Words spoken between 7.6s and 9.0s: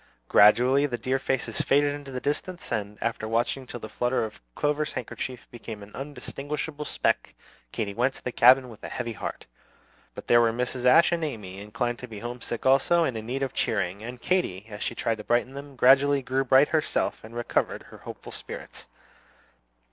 Katy went to the cabin with a